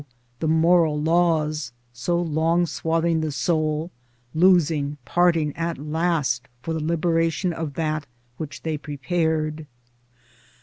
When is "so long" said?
1.93-2.65